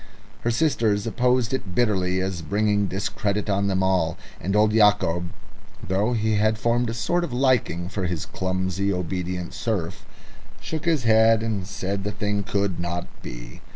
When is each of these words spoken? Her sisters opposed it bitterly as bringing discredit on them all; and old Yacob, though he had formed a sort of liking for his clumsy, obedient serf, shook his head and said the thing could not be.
Her 0.39 0.49
sisters 0.49 1.05
opposed 1.05 1.53
it 1.53 1.75
bitterly 1.75 2.21
as 2.21 2.41
bringing 2.41 2.87
discredit 2.87 3.51
on 3.51 3.67
them 3.67 3.83
all; 3.83 4.17
and 4.39 4.55
old 4.55 4.73
Yacob, 4.73 5.29
though 5.87 6.13
he 6.13 6.37
had 6.37 6.57
formed 6.57 6.89
a 6.89 6.93
sort 6.95 7.23
of 7.23 7.31
liking 7.31 7.87
for 7.87 8.05
his 8.05 8.25
clumsy, 8.25 8.91
obedient 8.91 9.53
serf, 9.53 10.03
shook 10.59 10.85
his 10.85 11.03
head 11.03 11.43
and 11.43 11.67
said 11.67 12.03
the 12.03 12.11
thing 12.11 12.41
could 12.41 12.79
not 12.79 13.05
be. 13.21 13.61